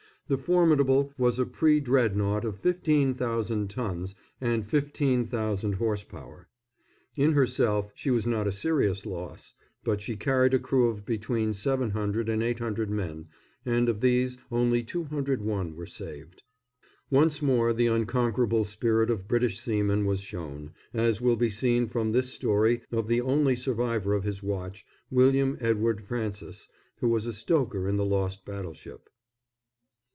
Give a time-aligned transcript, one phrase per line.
[0.27, 6.47] The Formidable was a pre Dreadnought of 15,000 tons and 15,000 horse power.
[7.17, 9.53] In herself she was not a serious loss;
[9.83, 13.27] but she carried a crew of between 700 and 800 men,
[13.65, 16.43] and of these only 201 were saved.
[17.09, 22.13] Once more the unconquerable spirit of British seamen was shown, as will be seen from
[22.13, 26.69] this story of the only survivor of his watch William Edward Francis,
[27.01, 29.09] who was a stoker in the lost battleship.